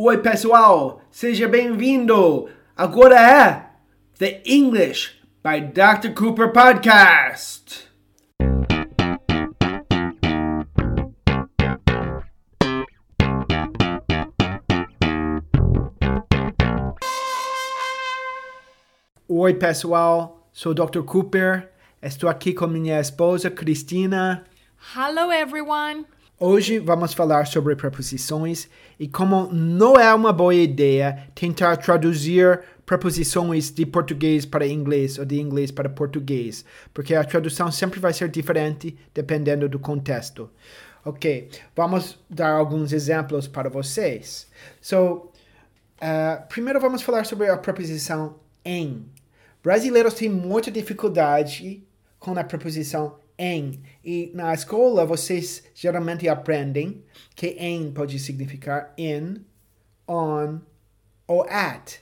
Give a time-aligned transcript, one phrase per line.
[0.00, 2.48] Oi, pessoal, seja bem-vindo.
[2.76, 3.68] Agora é
[4.16, 6.14] The English by Dr.
[6.14, 7.88] Cooper Podcast.
[19.26, 21.02] Oi, pessoal, sou Dr.
[21.02, 21.72] Cooper.
[22.00, 24.44] Estou aqui com minha esposa Cristina.
[24.94, 26.06] Hello, everyone.
[26.40, 33.72] Hoje vamos falar sobre preposições e como não é uma boa ideia tentar traduzir preposições
[33.72, 38.28] de português para inglês ou de inglês para português, porque a tradução sempre vai ser
[38.28, 40.48] diferente dependendo do contexto.
[41.04, 44.46] Ok, vamos dar alguns exemplos para vocês.
[44.80, 45.32] So,
[46.00, 49.04] uh, primeiro vamos falar sobre a preposição em.
[49.60, 51.82] Brasileiros têm muita dificuldade
[52.20, 53.80] com a preposição em.
[54.04, 59.36] E na escola vocês geralmente aprendem que em pode significar in,
[60.06, 60.60] on
[61.26, 62.00] ou at.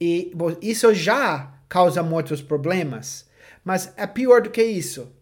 [0.00, 3.26] E isso já causa muitos problemas.
[3.64, 5.12] Mas é pior do que isso.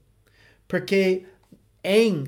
[0.69, 1.25] Porque
[1.83, 2.25] em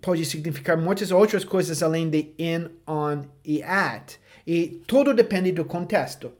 [0.00, 4.18] pode significar muitas outras coisas além de in, on e at.
[4.46, 6.30] E tudo depende do contexto.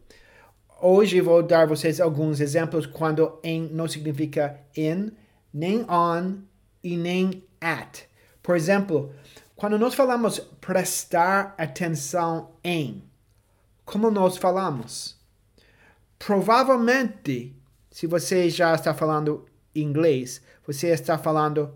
[0.82, 5.10] Hoje vou dar vocês alguns exemplos quando em não significa in,
[5.54, 6.42] nem on
[6.82, 8.02] e nem at.
[8.42, 9.14] Por exemplo,
[9.54, 13.04] quando nós falamos prestar atenção em,
[13.84, 15.16] como nós falamos?
[16.18, 17.56] Provavelmente,
[17.90, 21.72] se você já está falando inglês, você está falando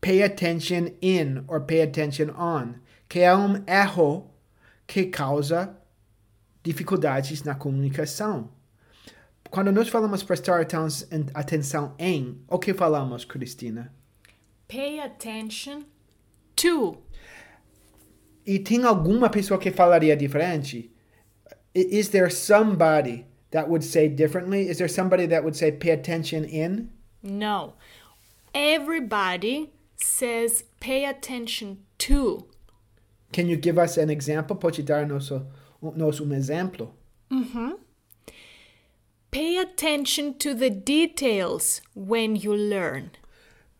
[0.00, 2.74] pay attention in or pay attention on,
[3.08, 4.30] que é um erro
[4.86, 5.76] que causa
[6.62, 8.50] dificuldades na comunicação.
[9.50, 10.60] Quando nós falamos prestar
[11.34, 13.92] atenção em, o que falamos, Cristina?
[14.66, 15.84] Pay attention
[16.56, 16.98] to.
[18.46, 20.90] E tem alguma pessoa que falaria diferente?
[21.74, 24.68] Is there somebody that would say differently?
[24.68, 26.90] Is there somebody that would say pay attention in?
[27.22, 27.74] No.
[28.54, 32.46] Everybody says pay attention to.
[33.32, 34.56] Can you give us an example?
[34.56, 35.46] Pode dar nosso,
[35.82, 36.94] nosso um exemplo?
[37.30, 37.78] Uhum.
[39.30, 43.10] Pay attention to the details when you learn.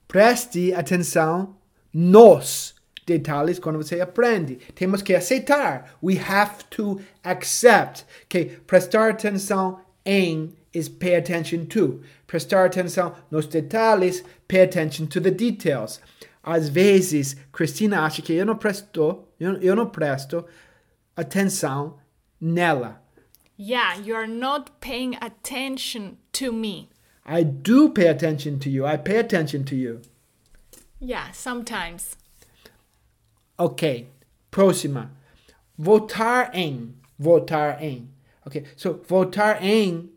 [0.06, 1.56] Preste atenção
[1.92, 2.74] nos
[3.06, 4.58] detalhes quando você aprende.
[4.74, 5.96] Temos que aceitar.
[6.02, 8.04] We have to accept.
[8.28, 12.02] Que prestar atenção em is pay attention to.
[12.26, 16.00] Prestar atenção nos detalhes, pay attention to the details.
[16.42, 20.44] Às vezes, Cristina acha que eu não presto, eu, eu não presto
[21.16, 21.98] atenção
[22.40, 23.02] nela.
[23.60, 26.90] Yeah, you're not paying attention to me.
[27.26, 28.86] I do pay attention to you.
[28.86, 30.00] I pay attention to you.
[31.00, 32.16] Yeah, sometimes.
[33.58, 34.06] Ok.
[34.52, 35.10] Próxima.
[35.76, 36.94] Votar em.
[37.18, 38.08] Votar em.
[38.46, 38.64] Ok.
[38.76, 40.10] So, votar em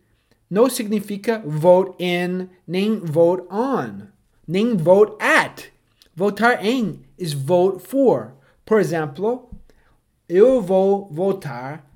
[0.48, 4.10] não significa vote in, nem vote on,
[4.48, 5.72] nem vote at.
[6.16, 8.34] Votar em is vote for.
[8.66, 9.50] Por exemplo,
[10.30, 11.91] eu vou votar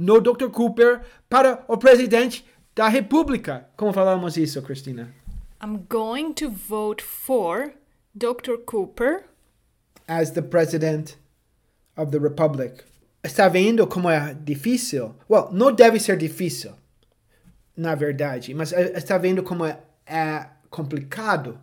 [0.00, 0.48] no Dr.
[0.48, 2.44] Cooper para o presidente
[2.74, 3.68] da República.
[3.76, 5.12] Como falamos isso, Cristina?
[5.62, 7.74] I'm going to vote for
[8.14, 8.56] Dr.
[8.64, 9.24] Cooper
[10.08, 11.16] as the president
[11.98, 12.82] of the republic.
[13.22, 15.14] Está vendo como é difícil?
[15.28, 16.72] Well, não deve ser difícil,
[17.76, 21.60] na verdade, mas está vendo como é, é complicado?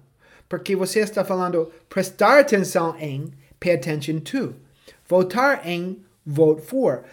[0.48, 4.54] Porque você está falando prestar atenção em, pay attention to.
[5.10, 7.04] Votar em, vote for.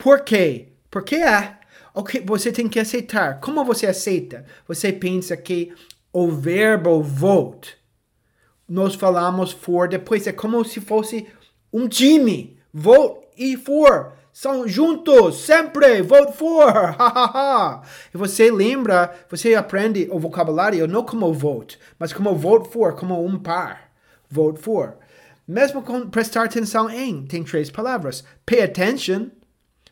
[0.00, 0.68] Por quê?
[0.90, 1.58] Porque é.
[1.94, 3.38] Ok, você tem que aceitar.
[3.38, 4.46] Como você aceita?
[4.66, 5.74] Você pensa que
[6.10, 7.76] o verbo vote,
[8.66, 11.26] nós falamos for depois, é como se fosse
[11.70, 12.58] um time.
[12.72, 16.72] Vote e for são juntos, sempre, vote for,
[18.14, 23.22] e você lembra, você aprende o vocabulário não como vote, mas como vote for, como
[23.26, 23.90] um par.
[24.30, 24.96] Vote for.
[25.46, 28.24] Mesmo com prestar atenção em, tem três palavras.
[28.46, 29.26] Pay attention,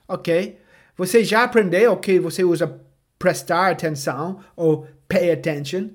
[0.09, 0.59] ok?
[0.97, 2.81] Você já aprendeu que você usa
[3.19, 5.91] prestar atenção ou pay attention?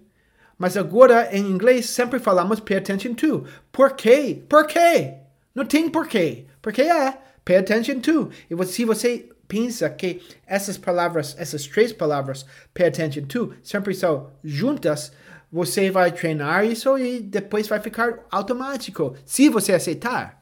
[0.57, 3.45] Mas agora em inglês sempre falamos pay attention to.
[3.71, 4.41] Por quê?
[4.47, 5.15] Por quê?
[5.53, 6.45] Não tem porquê.
[6.61, 8.29] Porque é pay attention to.
[8.49, 14.31] E se você pensa que essas palavras, essas três palavras, pay attention to, sempre são
[14.43, 15.11] juntas,
[15.51, 19.15] você vai treinar isso e depois vai ficar automático.
[19.25, 20.41] Se você aceitar.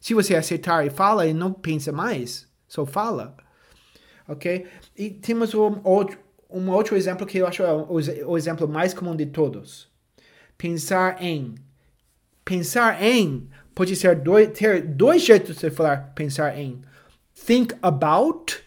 [0.00, 3.36] Se você aceitar e fala e não pensa mais, só fala
[4.28, 4.66] ok?
[4.96, 6.18] E temos um outro,
[6.50, 7.98] um outro exemplo que eu acho é o,
[8.30, 9.88] o exemplo mais comum de todos.
[10.56, 11.54] Pensar em.
[12.44, 16.82] Pensar em pode ser dois, ter dois jeitos de falar pensar em.
[17.34, 18.60] think about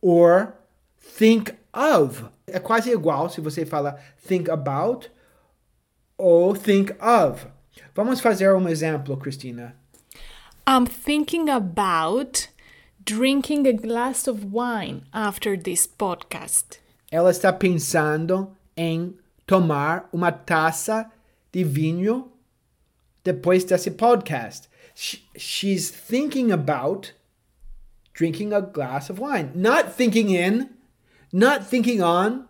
[0.00, 0.52] or
[1.18, 2.26] think of.
[2.46, 5.10] É quase igual se você fala think about
[6.16, 7.46] ou think of.
[7.94, 9.76] Vamos fazer um exemplo, Cristina.
[10.68, 12.48] I'm thinking about
[13.08, 16.78] drinking a glass of wine after this podcast.
[17.10, 19.14] Ela está pensando em
[19.46, 21.10] tomar uma taça
[21.50, 22.30] de vinho
[23.24, 24.68] depois desse podcast.
[24.94, 27.14] Sh- She's thinking about
[28.12, 29.52] drinking a glass of wine.
[29.54, 30.68] Not thinking in,
[31.32, 32.44] not thinking on,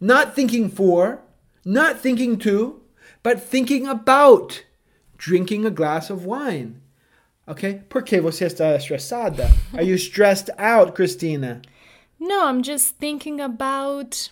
[0.00, 1.18] not thinking for,
[1.64, 2.80] not thinking to,
[3.24, 4.62] but thinking about
[5.16, 6.82] drinking a glass of wine.
[7.48, 7.80] Ok?
[7.88, 9.48] Por que você está estressada?
[9.72, 11.62] Are you stressed out, Christina?
[12.20, 14.30] No, I'm just thinking about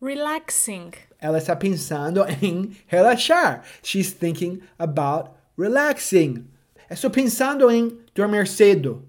[0.00, 0.92] relaxing.
[1.20, 3.64] Ela está pensando em relaxar.
[3.82, 6.46] She's thinking about relaxing.
[6.88, 9.02] Estou pensando em dormir cedo.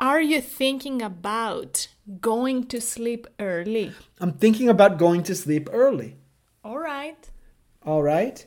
[0.00, 1.88] Are you thinking about
[2.22, 3.92] going to sleep early?
[4.18, 6.16] I'm thinking about going to sleep early.
[6.64, 7.18] All right.
[7.84, 8.46] All right?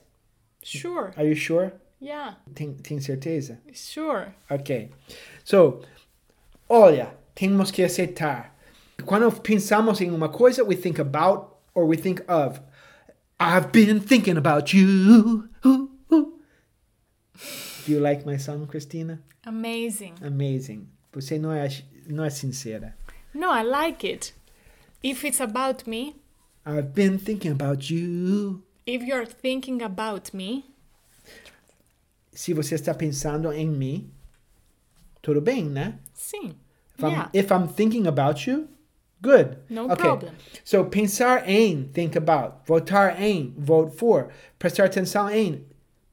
[0.64, 1.14] Sure.
[1.16, 1.74] Are you sure?
[2.07, 3.59] Yeah, Tem, tem certeza?
[3.74, 4.27] sure.
[4.50, 4.92] Ok.
[5.44, 5.81] So,
[6.69, 8.56] olha, temos que aceitar.
[9.06, 12.62] Quando pensamos em uma coisa, we think about or we think of.
[13.38, 15.50] I've been thinking about you.
[15.62, 15.92] Do
[17.92, 19.21] you like my song, Christina?
[19.45, 20.13] Amazing.
[20.21, 20.88] Amazing.
[21.12, 21.68] Você não é,
[22.07, 22.95] não é sincera.
[23.33, 24.33] No, I like it.
[25.04, 26.15] If it's about me,
[26.65, 28.63] I've been thinking about you.
[28.86, 30.63] if you're thinking about me,
[32.38, 34.12] Se você está pensando em mim,
[35.24, 35.98] tudo bem, né?
[36.13, 36.54] sim.
[36.95, 38.68] If, I'm, yeah, if I'm thinking about you,
[39.19, 39.57] good.
[39.72, 39.95] no Okay.
[39.95, 40.31] problem.
[40.63, 42.57] So, pensar em, think about.
[42.68, 44.30] Votar em, vote for.
[44.60, 45.66] Prestar atenção em,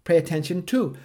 [0.02, 0.96] pay attention to.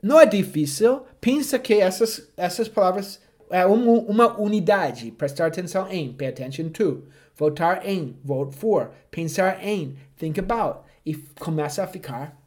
[0.00, 1.02] Não é difícil.
[1.20, 3.20] Pensa que essas, essas palavras
[3.50, 5.10] é uma, uma unidade.
[5.10, 7.02] Prestar atenção em, pay attention to.
[7.34, 8.92] Votar em, vote for.
[9.10, 10.82] Pensar em, think about.
[11.04, 12.40] E começa a ficar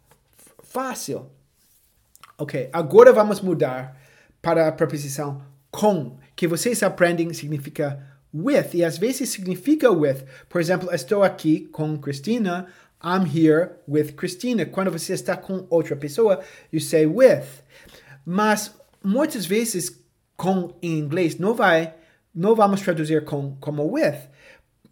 [0.63, 1.29] fácil.
[2.41, 4.01] Ok, agora vamos mudar
[4.41, 8.03] para a preposição com, que vocês aprendem significa
[8.33, 10.23] with, e às vezes significa with.
[10.49, 12.65] Por exemplo, estou aqui com Cristina,
[13.03, 14.65] I'm here with Christina.
[14.65, 16.39] Quando você está com outra pessoa,
[16.73, 17.45] you say with.
[18.25, 18.73] Mas
[19.03, 20.03] muitas vezes
[20.35, 21.93] com em inglês não vai,
[22.33, 24.17] não vamos traduzir com como with.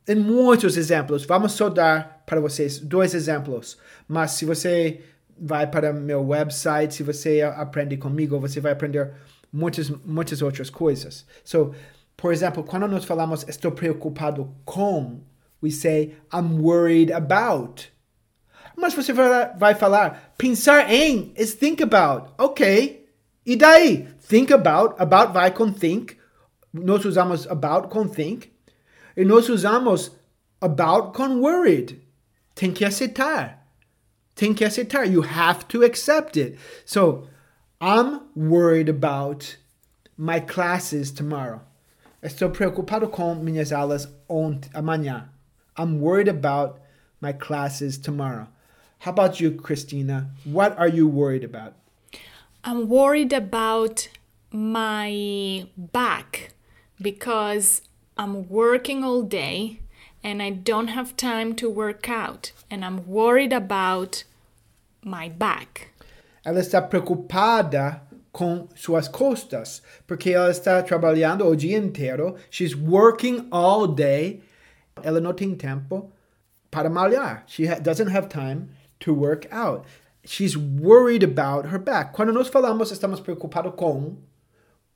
[0.08, 3.76] Em muitos exemplos, vamos só dar para vocês dois exemplos.
[4.08, 5.02] Mas se você
[5.42, 9.12] vai para meu website, se você aprende comigo, você vai aprender
[9.52, 11.26] muitas muitas outras coisas.
[11.44, 11.74] So,
[12.16, 15.22] por exemplo, quando nós falamos estou preocupado com,
[15.64, 17.92] we say I'm worried about.
[18.76, 22.32] Mas você vai, falar, pensar em is think about.
[22.38, 23.08] Ok.
[23.46, 24.08] E daí?
[24.28, 26.18] Think about, about vai com think.
[26.72, 28.52] Nós usamos about com think.
[29.18, 30.12] E nós usamos
[30.62, 32.02] about com worried.
[32.56, 33.59] Tem que aceitar.
[34.40, 35.10] Aceitar.
[35.10, 36.58] You have to accept it.
[36.86, 37.28] So,
[37.82, 39.58] I'm worried about
[40.18, 41.62] my classes tomorrow.
[42.22, 44.08] Estou preocupado com minhas aulas
[44.74, 45.30] amanhã.
[45.78, 46.80] I'm worried about
[47.22, 48.48] my classes tomorrow.
[49.00, 50.32] How about you, Christina?
[50.44, 51.74] What are you worried about?
[52.66, 54.10] I'm worried about
[54.52, 56.54] my back
[57.02, 57.82] because
[58.18, 59.80] I'm working all day
[60.22, 64.26] and I don't have time to work out, and I'm worried about
[65.10, 65.88] my back.
[66.44, 68.02] Ela está preocupada
[68.32, 72.36] com suas costas, porque ela está trabalhando o dia inteiro.
[72.50, 74.42] She's working all day.
[75.04, 76.12] Ela não tem tempo
[76.72, 77.44] para malhar.
[77.48, 79.86] She doesn't have time to work out.
[80.26, 82.14] She's worried about her back.
[82.14, 84.18] Quando nós falamos estamos preocupados com,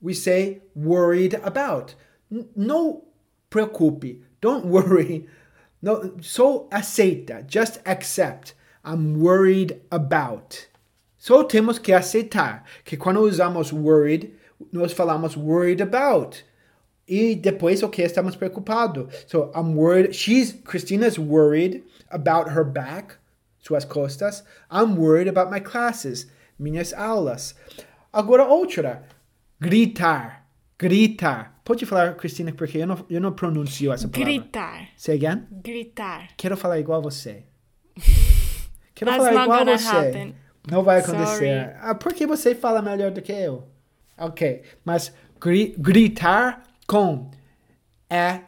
[0.02, 1.96] we say worried about.
[2.32, 3.02] N- não
[3.50, 4.24] preocupe.
[4.42, 5.28] Don't worry.
[5.82, 7.44] No, só aceita.
[7.48, 8.56] Just accept.
[8.84, 10.68] I'm worried about.
[11.18, 14.34] Só temos que aceitar que quando usamos worried,
[14.72, 16.44] nós falamos worried about.
[17.08, 19.08] E depois o que estamos preocupados.
[19.28, 20.14] So I'm worried.
[20.14, 23.16] She's Christina's worried about her back,
[23.60, 24.44] suas costas.
[24.70, 26.28] I'm worried about my classes,
[26.60, 27.56] minhas aulas.
[28.12, 29.04] Agora outra.
[29.60, 30.46] Gritar.
[30.78, 31.62] Gritar.
[31.64, 34.34] Pode falar, Cristina, porque eu não, eu não pronuncio essa palavra.
[34.34, 34.90] Gritar.
[34.98, 35.48] Say again?
[35.64, 36.30] Gritar.
[36.36, 37.46] Quero falar igual a você.
[39.04, 39.88] Quero That's falar igual você.
[39.90, 40.36] happen.
[40.70, 41.66] Não vai acontecer.
[41.66, 41.78] Sorry.
[41.82, 43.68] Ah, porque você fala melhor do que eu.
[44.18, 47.30] Ok, mas gri- gritar com
[48.10, 48.42] é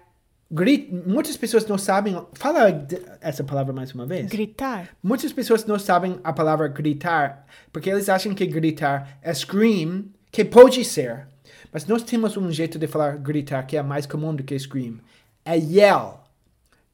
[0.49, 2.15] grit, muitas pessoas não sabem.
[2.33, 2.85] Fala
[3.19, 4.27] essa palavra mais uma vez.
[4.29, 4.89] Gritar.
[5.03, 10.45] Muitas pessoas não sabem a palavra gritar porque eles acham que gritar é scream, que
[10.45, 11.27] pode ser,
[11.71, 14.99] Mas nós temos um jeito de falar gritar que é mais comum do que scream.
[15.43, 16.21] É yell.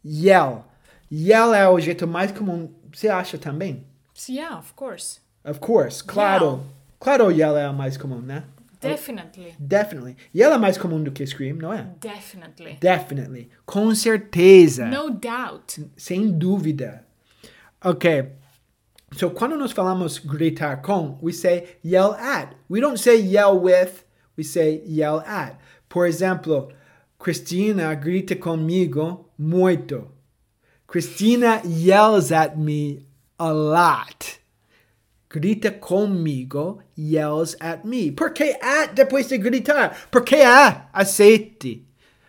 [0.04, 0.66] Yell.
[1.12, 2.74] Yell é o jeito mais comum.
[2.94, 3.86] Você acha também?
[4.30, 5.20] Yeah, of course.
[5.44, 6.04] Of course.
[6.04, 6.46] Claro.
[6.46, 6.64] Yell.
[7.00, 8.44] Claro, yell é o mais comum, né?
[8.80, 9.54] Definitely.
[9.60, 10.18] Definitely.
[10.36, 11.88] Yell é mais comum do que scream, não é?
[12.00, 12.78] Definitely.
[12.80, 13.50] Definitely.
[13.66, 14.86] Com certeza.
[14.86, 15.86] No doubt.
[15.96, 17.06] Sem dúvida.
[17.84, 18.32] Ok.
[19.14, 22.56] So, quando nós falamos gritar com, we say yell at.
[22.70, 24.04] We don't say yell with,
[24.38, 25.58] we say yell at.
[25.90, 26.70] Por exemplo,
[27.20, 30.08] Cristina grita comigo muito.
[30.92, 33.06] Christina yells at me
[33.40, 34.40] a lot.
[35.30, 38.12] Grita comigo, yells at me.
[38.12, 39.96] Por que at depois de gritar?
[40.12, 41.86] Porque é, aceite.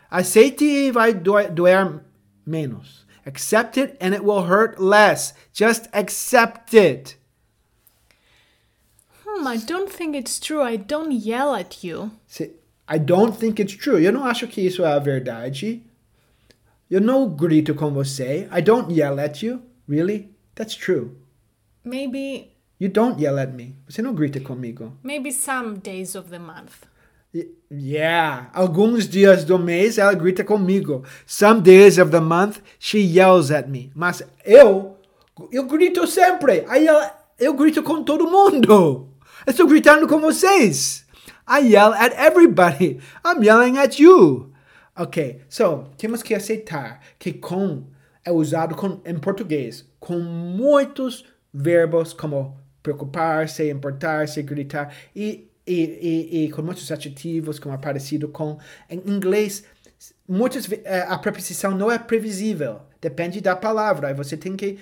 [0.08, 2.04] Aceite e vai doer, doer
[2.46, 3.04] menos.
[3.26, 5.34] Accept it and it will hurt less.
[5.52, 7.16] Just accept it.
[9.24, 10.62] Hmm, I don't think it's true.
[10.62, 12.12] I don't yell at you.
[12.86, 13.98] I don't think it's true.
[13.98, 15.82] Eu não acho que isso é a verdade.
[16.92, 18.46] Eu não grito com você.
[18.54, 19.62] I don't yell at you.
[19.88, 20.28] Really?
[20.54, 21.12] That's true.
[21.82, 23.76] Maybe You don't yell at me.
[23.88, 24.92] Você não grita comigo.
[25.02, 26.82] maybe some days of the month.
[27.70, 28.50] Yeah.
[28.52, 31.02] Alguns dias do mês ela grita comigo.
[31.24, 33.90] Some days of the month she yells at me.
[33.94, 34.98] Mas eu,
[35.50, 36.66] eu grito sempre.
[36.68, 39.08] Aí ela, eu grito com todo mundo.
[39.46, 41.06] Eu estou gritando com vocês.
[41.48, 43.00] I yell at everybody.
[43.24, 44.51] I'm yelling at you.
[44.96, 47.84] Ok, so temos que aceitar que com
[48.24, 55.74] é usado com, em português com muitos verbos como preocupar-se, importar-se, gritar e, e,
[56.42, 58.58] e, e com muitos adjetivos como é parecido com.
[58.90, 59.64] Em inglês,
[60.28, 64.08] muitas ve- eh, a preposição não é previsível, depende da palavra.
[64.08, 64.78] Aí você tem que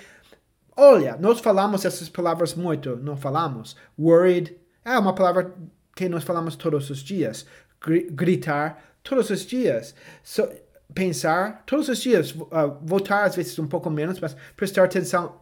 [0.77, 3.77] Olha, nós falamos essas palavras muito, não falamos?
[3.99, 5.55] Worried é uma palavra
[5.95, 7.47] que nós falamos todos os dias.
[7.81, 9.95] Gri- gritar todos os dias.
[10.23, 10.49] So,
[10.95, 12.33] pensar todos os dias.
[12.33, 15.37] Uh, votar às vezes um pouco menos, mas prestar atenção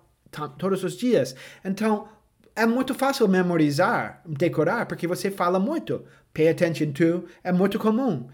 [0.59, 1.35] todos os dias.
[1.65, 2.09] Então,
[2.55, 6.05] é muito fácil memorizar, decorar, porque você fala muito.
[6.35, 8.29] Pay attention to é muito comum.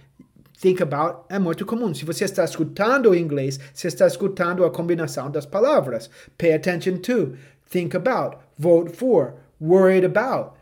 [0.60, 1.92] Think about é muito comum.
[1.94, 6.08] Se você está escutando o inglês, você está escutando a combinação das palavras.
[6.38, 7.36] Pay attention to,
[7.68, 10.54] think about, vote for, worried about,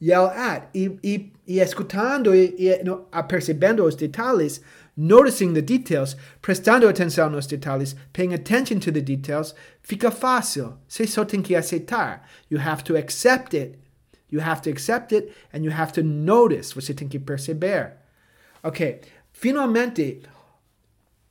[0.00, 0.68] yell at.
[0.74, 4.60] E, e, e escutando e, e no, a- percebendo os detalhes,
[4.96, 10.78] noticing the details, prestando atenção nos detalhes, paying attention to the details, fica fácil.
[10.88, 12.28] Você só tem que aceitar.
[12.50, 13.78] You have to accept it.
[14.30, 16.74] You have to accept it and you have to notice.
[16.74, 17.92] Você tem que perceber.
[18.62, 19.00] Ok,
[19.32, 20.20] finalmente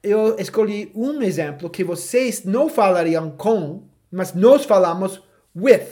[0.01, 5.21] eu escolhi um exemplo que vocês não falariam com, mas nós falamos
[5.55, 5.87] with.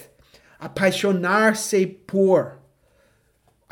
[0.59, 2.59] Apaixonar-se por.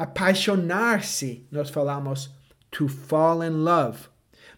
[0.02, 2.32] Apaixonar-se, nós falamos
[2.72, 4.10] to fall in love.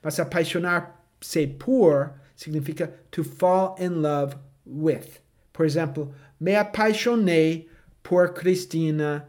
[0.02, 5.20] Mas apaixonar-se por significa to fall in love with.
[5.52, 7.70] Por exemplo, me apaixonei
[8.02, 9.28] por Cristina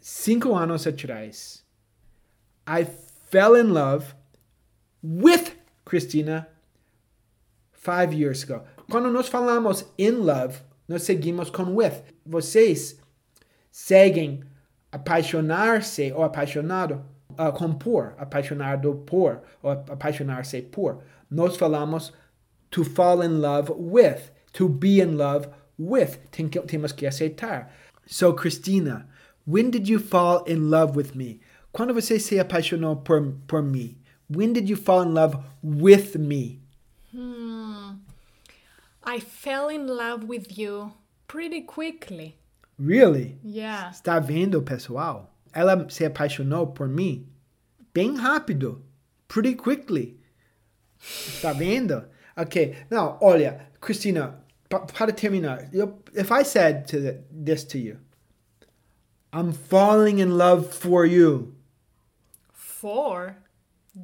[0.00, 1.64] cinco anos atrás.
[2.64, 2.86] I
[3.28, 4.14] fell in love
[5.02, 6.46] with Christina
[7.72, 8.64] five years ago.
[8.88, 12.04] Quando nós falamos in love, nós seguimos com with.
[12.24, 13.00] Vocês
[13.72, 14.44] seguem
[14.96, 17.04] apaixonar-se ou apaixonado
[17.38, 21.02] uh, com por, apaixonado por ou apaixonar-se por.
[21.30, 22.12] Nós falamos
[22.70, 25.48] to fall in love with, to be in love
[25.78, 26.18] with.
[26.30, 27.70] Tem que, temos que aceitar.
[28.06, 29.06] So, Christina,
[29.44, 31.40] when did you fall in love with me?
[31.72, 33.98] Quando você se apaixonou por, por mim?
[34.28, 36.60] When did you fall in love with me?
[39.04, 40.92] I fell in love with you
[41.28, 42.36] pretty quickly.
[42.78, 43.38] Really?
[43.42, 43.90] Yeah.
[43.90, 45.32] Está vendo, pessoal?
[45.52, 47.26] Ela se apaixonou por mim
[47.94, 48.82] bem rápido.
[49.28, 50.18] Pretty quickly.
[51.00, 52.04] Está vendo?
[52.36, 52.76] Ok.
[52.90, 57.96] Now, olha, Christina, pa- para terminar, eu- if I said to the, this to you,
[59.32, 61.54] I'm falling in love for you.
[62.52, 63.36] Four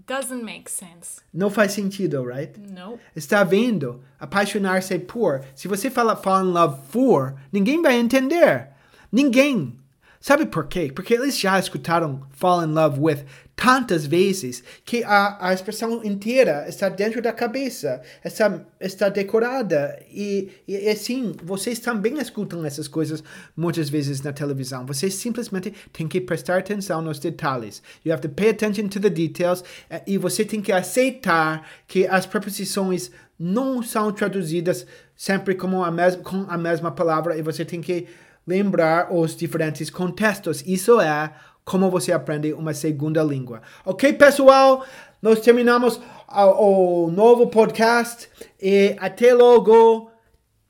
[0.06, 1.20] doesn't make sense.
[1.32, 2.58] Não faz sentido, right?
[2.58, 2.98] No.
[3.14, 4.02] Está vendo?
[4.18, 5.44] Apaixonar-se por.
[5.54, 8.68] Se você fala fall in love for, ninguém vai entender.
[9.10, 9.78] Ninguém.
[10.18, 10.90] Sabe por quê?
[10.94, 13.24] Porque eles já escutaram fall in love with
[13.62, 20.02] tantas vezes que a, a expressão inteira está dentro da cabeça, está, está decorada.
[20.10, 23.22] E, e, assim, vocês também escutam essas coisas
[23.56, 24.84] muitas vezes na televisão.
[24.84, 27.80] Vocês simplesmente têm que prestar atenção nos detalhes.
[28.04, 29.62] You have to pay attention to the details.
[29.88, 34.84] eh, E você tem que aceitar que as preposições não são traduzidas
[35.16, 38.08] sempre como a mes com a mesma palavra e você tem que
[38.44, 40.64] lembrar os diferentes contextos.
[40.66, 41.32] Isso é
[41.64, 43.62] como você aprende uma segunda língua.
[43.84, 44.84] Ok, pessoal?
[45.20, 48.28] Nós terminamos o novo podcast
[48.60, 50.10] e até logo.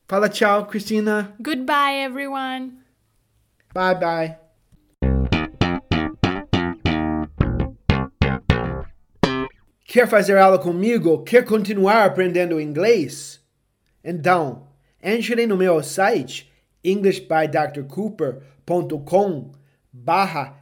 [0.07, 1.35] Fala tchau, Cristina.
[1.41, 2.79] Goodbye, everyone.
[3.73, 4.37] Bye, bye.
[9.87, 11.23] Quer fazer aula comigo?
[11.23, 13.41] Quer continuar aprendendo inglês?
[14.03, 14.67] Então,
[15.03, 16.51] entre no meu site
[16.85, 19.53] englishbydrcooper.com
[19.93, 20.62] barra